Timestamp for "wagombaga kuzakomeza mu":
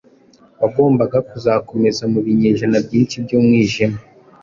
0.61-2.19